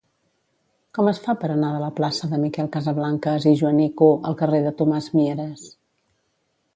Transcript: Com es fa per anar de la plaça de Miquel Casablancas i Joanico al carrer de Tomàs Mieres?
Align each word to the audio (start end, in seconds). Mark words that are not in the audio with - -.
Com 0.97 1.09
es 1.11 1.19
fa 1.25 1.35
per 1.41 1.49
anar 1.55 1.67
de 1.75 1.81
la 1.83 1.89
plaça 1.99 2.29
de 2.31 2.39
Miquel 2.45 2.69
Casablancas 2.75 3.45
i 3.51 3.53
Joanico 3.59 4.07
al 4.31 4.39
carrer 4.43 4.63
de 4.69 4.73
Tomàs 4.81 5.11
Mieres? 5.19 5.69